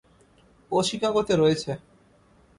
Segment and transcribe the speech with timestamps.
[0.71, 1.71] ও শিকাগোতে রয়েছে।